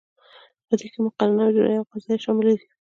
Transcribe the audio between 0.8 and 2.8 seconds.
کې مقننه او اجراییه او قضاییه شاملې دي.